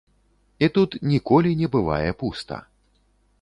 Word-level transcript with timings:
І 0.63 0.69
тут 0.77 0.97
ніколі 1.11 1.51
не 1.61 1.69
бывае 1.77 2.09
пуста. 2.23 2.61